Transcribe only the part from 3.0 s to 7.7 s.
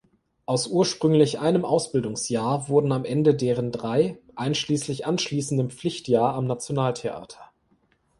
Ende deren drei, einschließlich anschließendem Pflichtjahr am Nationaltheater.